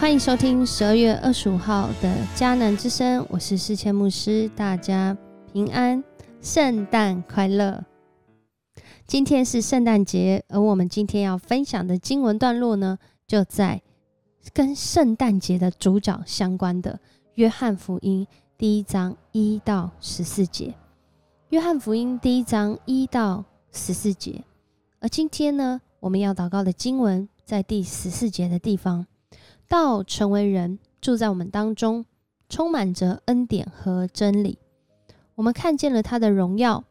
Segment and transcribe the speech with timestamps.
[0.00, 5.14] 欢迎收听十二月二十五号的迦南之声，我是世谦牧师，大家
[5.52, 6.02] 平安，
[6.40, 7.84] 圣诞快乐！
[9.08, 12.96] 今天是圣诞节，而我们今天要分享的经文段落呢，
[13.26, 13.82] 就在
[14.54, 17.00] 跟圣诞节的主角相关的
[17.34, 18.24] 约翰福音
[18.56, 20.72] 第一章一到十四节。
[21.48, 24.44] 约翰福音第一章一到十四节，
[25.00, 29.04] 而今天呢，我们要祷告的经文在第十四节的地方。
[29.68, 32.06] 道成为人，住在我们当中，
[32.48, 34.58] 充满着恩典和真理。
[35.34, 36.82] 我们看见了他的荣耀，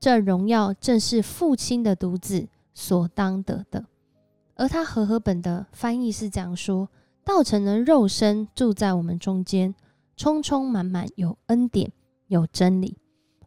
[0.00, 3.84] 这荣耀正是父亲的独子所当得的。
[4.54, 6.88] 而他和合本的翻译是这样说：
[7.24, 9.74] 道成了肉身，住在我们中间，
[10.16, 11.92] 充充满满有恩典，
[12.28, 12.96] 有真理。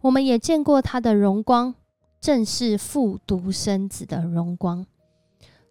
[0.02, 1.73] 我们也见过他的荣光，
[2.21, 4.85] 正是父独生子的荣光。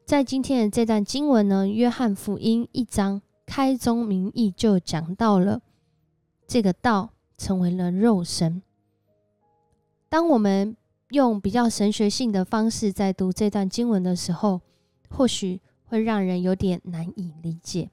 [0.04, 5.62] 在今天的这段经文呢，《约翰福音》一章开宗明义就讲到了
[6.46, 8.62] 这个道成为了肉身。
[10.10, 10.76] 当我们
[11.08, 14.60] 用比较神学性的方式在读这段经文的时候，
[15.08, 17.90] 或许会让人有点难以理解。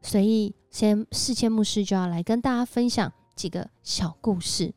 [0.00, 4.72] 所以，先世谦牧师就要来跟大家分享几个小故事，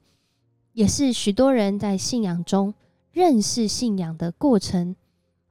[0.73, 2.73] 也是许多人在信仰中
[3.11, 4.95] 认识信仰的过程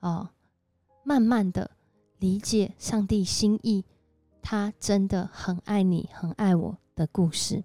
[0.00, 0.32] 啊。
[1.04, 1.70] 慢慢的
[2.18, 3.84] 理解上帝心意，
[4.40, 7.64] 他真的很爱你，很爱我的故事。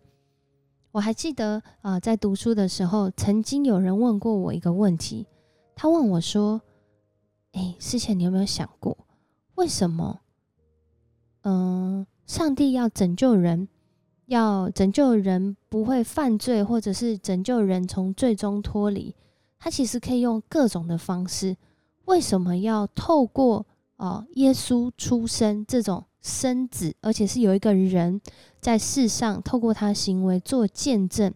[0.91, 5.27] 我还记得啊，在读书的时候，曾经有人问过我一个问题，
[5.75, 6.61] 他问我说
[7.53, 8.97] ：“哎，之前你有没有想过，
[9.55, 10.21] 为什么？
[11.43, 13.67] 嗯，上帝要拯救人，
[14.25, 19.13] 要拯救人不会犯罪，或者是拯救人从最终脱离，
[19.59, 21.55] 他其实可以用各种的方式。”
[22.08, 23.66] 为什么要透过
[23.97, 28.21] 哦耶稣出生这种生子，而且是有一个人
[28.61, 31.33] 在世上透过他行为做见证，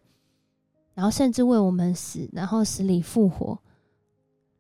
[0.94, 3.59] 然后甚至为我们死，然后死里复活，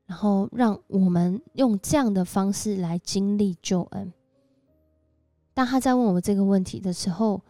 [0.05, 4.11] 然后让我们用这样的方式来经历救恩？
[5.53, 7.41] 当他在问我这个问题的时候，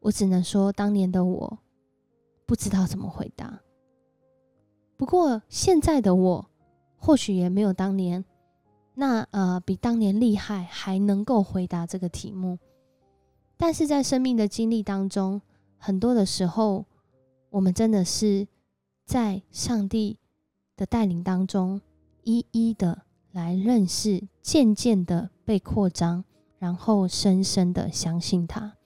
[0.00, 1.58] 我只能说，当年的我
[2.46, 3.60] 不知道怎么回答。
[4.96, 6.49] 不过现在的我。
[7.02, 8.24] 或许也没有当年
[8.94, 12.58] 那呃比当年厉害，还能够回答这个题目。
[13.56, 15.40] 但是在生命的经历当中，
[15.78, 16.84] 很多的时候，
[17.48, 18.46] 我们真的是
[19.06, 20.18] 在上帝
[20.76, 21.80] 的带领当中，
[22.22, 23.02] 一一的
[23.32, 26.22] 来认识，渐渐的被扩张，
[26.58, 28.76] 然后深深的相信他。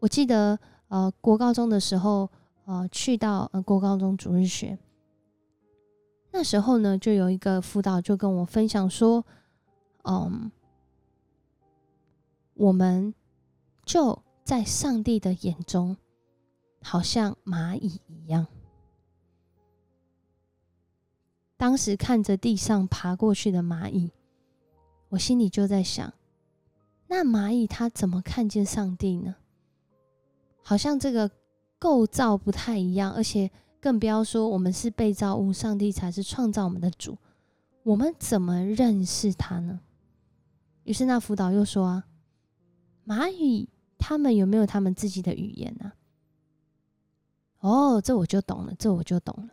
[0.00, 0.58] 我记得
[0.88, 2.28] 呃国高中的时候，
[2.66, 4.78] 呃去到呃国高中主日学。
[6.38, 9.24] 那时候呢，就有一个辅导就跟我分享说
[10.04, 10.52] ：“嗯，
[12.52, 13.14] 我们
[13.86, 15.96] 就在上帝的眼中，
[16.82, 18.46] 好像蚂蚁一样。
[21.56, 24.12] 当时看着地上爬过去的蚂蚁，
[25.08, 26.12] 我心里就在想：
[27.06, 29.36] 那蚂蚁它怎么看见上帝呢？
[30.62, 31.30] 好像这个
[31.78, 33.50] 构造不太一样，而且。”
[33.80, 37.16] 更不要说我们是被造物，上帝才是创造我们的主。
[37.82, 39.80] 我们怎么认识他呢？
[40.84, 42.04] 于是那辅导又说啊，
[43.06, 45.92] 蚂蚁他们有没有他们自己的语言呢？
[47.60, 49.50] 哦，这我就懂了，这我就懂了。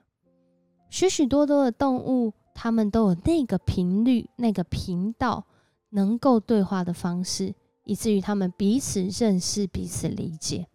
[0.90, 5.46] 许许多多的动物，他们都有那个频率、那个频道，
[5.90, 10.68] 能够对话的方式，以至于他们彼此认识、彼此理解。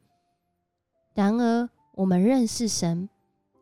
[1.15, 3.09] 然而，我们认识神。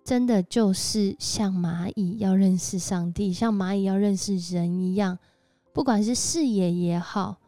[0.06, 5.18] 真的就是像蚂蚁要认识上帝，像蚂蚁要认识人一样，
[5.72, 7.38] 不管是视野也好，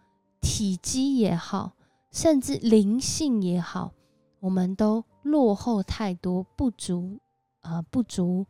[0.41, 1.75] 体积也好，
[2.11, 3.93] 甚至灵性也好，
[4.41, 7.21] 我们都落后太多，不足
[7.61, 8.45] 啊，不足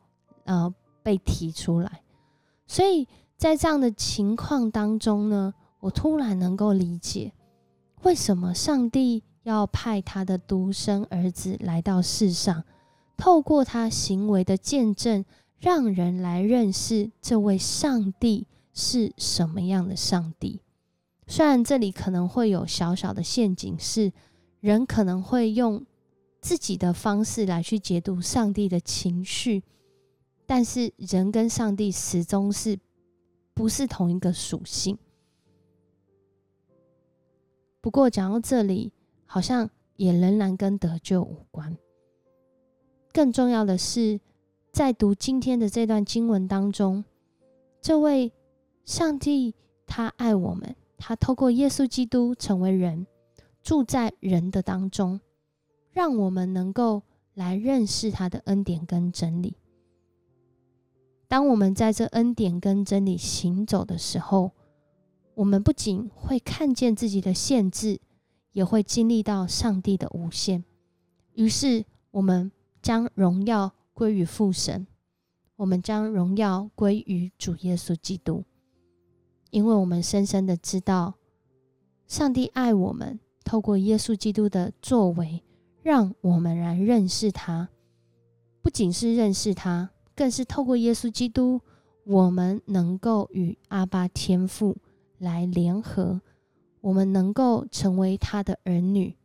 [0.45, 2.01] 呃被提出来。
[2.67, 3.07] 所以
[3.37, 7.35] 在这样的情况当中呢，我突然能够理解，
[8.05, 12.65] 为什么上帝要派他的独生儿子来到世上。
[13.19, 15.25] 透过他行为的见证，
[15.59, 20.61] 让人来认识这位上帝是什么样的上帝。
[21.27, 24.13] 虽然这里可能会有小小的陷阱，是
[24.61, 25.85] 人可能会用
[26.41, 29.65] 自己的方式来去解读上帝的情绪，
[30.47, 32.79] 但是人跟上帝始终是
[33.53, 34.97] 不是同一个属性。
[37.81, 38.93] 不过讲到这里，
[39.27, 41.77] 好像也仍然跟得救无关。
[43.19, 44.21] 更重要的是，
[44.71, 47.05] 在读今天的这段经文当中，
[47.81, 48.33] 这位
[48.85, 49.57] 上帝
[49.89, 53.09] 他爱我们，他透过耶稣基督成为人，
[53.61, 55.19] 住在人的当中，
[55.91, 57.03] 让我们能够
[57.35, 59.57] 来认识他的恩典跟真理。
[61.27, 64.53] 当我们在这恩典跟真理行走的时候，
[65.35, 67.99] 我们不仅会看见自己的限制，
[68.53, 70.63] 也会经历到上帝的无限。
[71.35, 72.53] 于是，我们
[72.83, 74.87] 将荣耀归于父神，
[75.57, 78.45] 我们将荣耀归于主耶稣基督。
[79.51, 81.15] 因为我们深深的知道，
[82.07, 85.43] 上帝爱我们，透过耶稣基督的作为，
[85.83, 87.69] 让我们来认识他。
[88.61, 91.61] 不仅是认识他，更是透过耶稣基督，
[92.05, 94.77] 我们能够与阿巴天父
[95.17, 96.21] 来联合，
[96.83, 99.17] 我们能够成为他的儿女。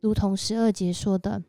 [0.00, 1.44] 如同十二节说的：“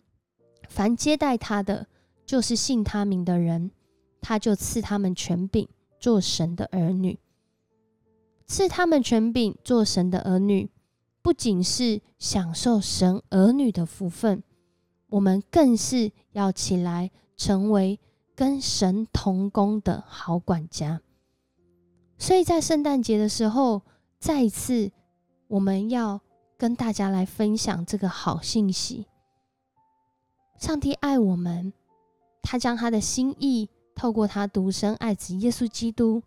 [0.68, 1.88] 凡接待他的，
[2.26, 3.72] 就是信他名的人，
[4.22, 5.68] 他就赐他们权柄，
[6.00, 7.20] 做神的儿女。”
[8.46, 10.70] 赐他们权柄做神的儿女，
[11.22, 14.44] 不仅是享受神儿女的福分，
[15.08, 18.00] 我们更是要起来成为
[18.36, 21.02] 跟神同工的好管家。
[22.18, 23.82] 所以在圣诞节的时候，
[24.20, 24.92] 再一次
[25.48, 26.22] 我们要
[26.58, 29.08] 跟大家来分享这个好信息：
[30.64, 31.74] 上帝爱我们，
[32.42, 36.24] 他将他的心意透过他独生爱子耶稣基督。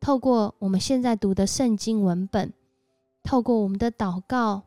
[0.00, 2.52] 透过我们现在读的圣经文本，
[3.22, 4.62] 透过我们的祷告，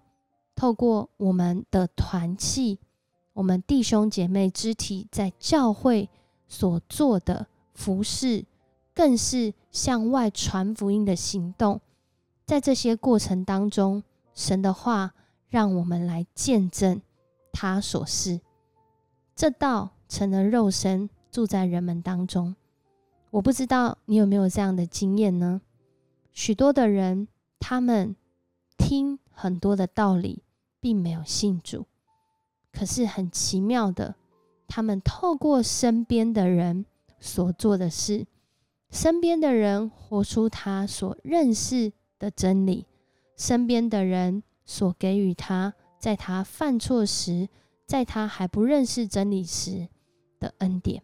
[0.56, 2.80] 透过我们的团契，
[3.34, 6.10] 我们弟兄姐妹肢体在教会
[6.48, 8.46] 所做的服饰，
[8.96, 11.82] 更是向外传福音的行动。
[12.46, 14.02] 在这些过程当中，
[14.34, 15.14] 神的话
[15.50, 17.02] 让我们来见证
[17.52, 18.40] 他所示，
[19.38, 22.56] 这道成了肉身，住在人们当中。
[23.30, 25.62] 我不知道你有没有这样的经验呢？
[26.34, 27.28] 许多的人，
[27.60, 28.16] 他们
[28.80, 30.42] 听很多的道理，
[30.80, 31.86] 并没有信主。
[32.74, 34.16] 可是很奇妙的，
[34.68, 36.88] 他们透过身边的人
[37.20, 38.26] 所做的事，
[38.90, 42.88] 身边的人活出他所认识的真理，
[43.36, 47.48] 身边的人所给予他，在他犯错时，
[47.88, 49.88] 在他还不认识真理时
[50.40, 51.02] 的恩典。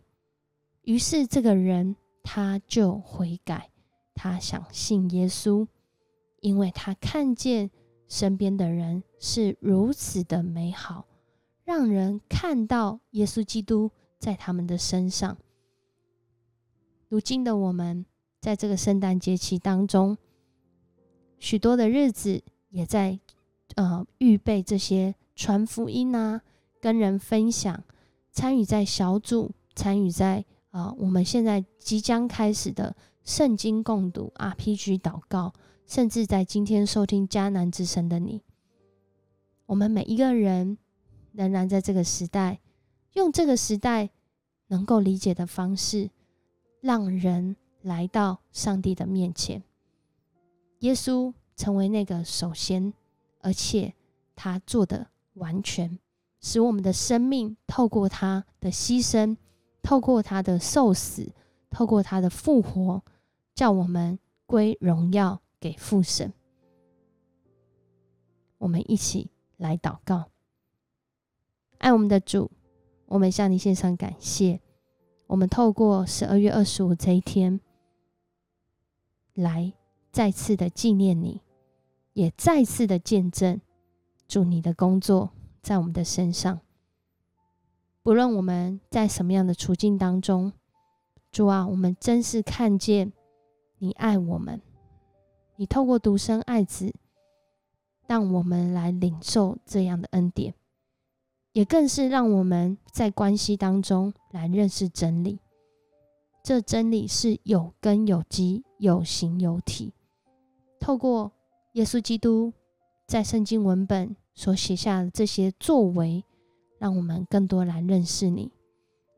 [0.83, 1.95] 于是这个人。
[2.25, 3.69] 他就悔改，
[4.15, 5.67] 他想信耶稣，
[6.39, 7.69] 因为他看见
[8.07, 11.05] 身边的人是如此的美好，
[11.65, 15.37] 让人看到耶稣基督在他们的身上。
[17.09, 18.05] 如今的我们，
[18.39, 20.17] 在这个圣诞节期当中，
[21.39, 23.19] 许多的日子也在
[23.75, 26.41] 呃预备这些传福音啊，
[26.83, 27.81] 跟人分享，
[28.29, 30.43] 参与在小组，参与在。
[30.71, 32.93] 啊，我们现在即将开始的
[33.23, 35.53] 圣经共读、RPG 祷告，
[35.85, 38.41] 甚至在今天收听迦南之声的你，
[39.67, 40.77] 我们每一个人
[41.31, 42.59] 仍然在这个时代，
[43.13, 44.09] 用这个时代
[44.67, 46.09] 能够理解的方式，
[46.81, 49.63] 让人来到上帝的面前。
[50.79, 52.91] 耶稣成为那个首先，
[53.39, 53.93] 而且
[54.35, 55.99] 他做的完全，
[56.43, 59.35] 使我们的生命透过他的牺牲。
[59.81, 61.33] 透过他的受死，
[61.69, 63.01] 透过他的复活，
[63.53, 66.31] 叫我们归荣耀给父神。
[68.59, 70.29] 我们一起来祷告，
[71.79, 72.49] 爱我们的主，
[73.07, 74.61] 我们向你献上感谢。
[75.27, 77.59] 我们透过十二月二十五这一天，
[79.33, 79.73] 来
[80.13, 81.41] 再次的纪念你，
[82.13, 83.59] 也再次的见证
[84.29, 85.31] 主你的工作
[85.63, 86.59] 在我们的身上。
[88.03, 90.51] 不论我们在什么样的处境当中，
[91.31, 93.13] 主啊，我们真是看见
[93.77, 94.61] 你爱我们，
[95.55, 96.93] 你透过独生爱子，
[98.05, 100.53] 让我们来领受这样的恩典，
[101.53, 105.39] 也更是让我们在关系当中来认识真理。
[106.43, 109.93] 这真理是有根有基、有形有体。
[110.77, 111.31] 透过
[111.71, 112.51] 耶稣基督
[113.07, 116.23] 在圣经文本所写下的这些作为。
[116.79, 118.51] 让我们更多来认识你，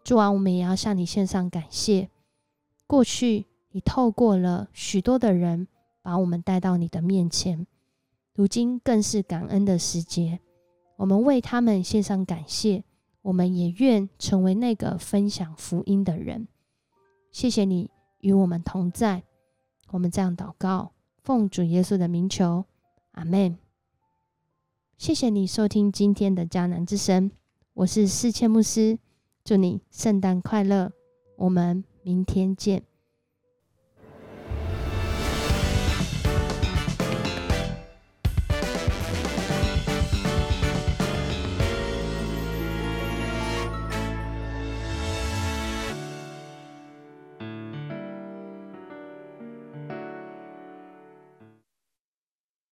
[0.03, 2.12] 主啊，我们也要向你献上感谢。
[2.86, 5.67] 过去你透过了许多的人，
[6.03, 7.65] 把我们带到你的面前，
[8.36, 10.39] 如今更是感恩的时节，
[10.98, 12.84] 我们为他们献上感谢。
[13.24, 16.48] 我们也愿成为那个分享福音的人。
[17.31, 19.24] 谢谢你与我们同在，
[19.89, 20.91] 我们这样祷告，
[21.24, 22.65] 奉主耶稣的名求，
[23.13, 23.64] 阿门。
[24.97, 27.29] 谢谢你收听今天的迦南之声。
[27.73, 28.97] 我是世谦牧师，
[29.43, 30.93] 祝你圣诞快乐，
[31.35, 32.81] 我们明天见。